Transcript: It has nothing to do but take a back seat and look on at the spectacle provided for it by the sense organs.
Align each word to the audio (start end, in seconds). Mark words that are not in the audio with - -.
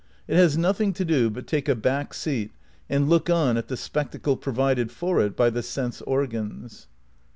It 0.27 0.35
has 0.35 0.57
nothing 0.57 0.93
to 0.93 1.05
do 1.05 1.29
but 1.29 1.45
take 1.45 1.69
a 1.69 1.75
back 1.75 2.15
seat 2.15 2.51
and 2.89 3.07
look 3.07 3.29
on 3.29 3.55
at 3.55 3.67
the 3.67 3.77
spectacle 3.77 4.35
provided 4.35 4.91
for 4.91 5.21
it 5.21 5.35
by 5.37 5.51
the 5.51 5.61
sense 5.61 6.01
organs. 6.01 6.87